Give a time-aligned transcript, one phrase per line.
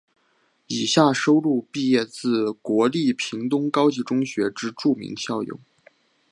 [0.65, 5.59] 以下收录毕业自国立屏东高级中学之著名校友。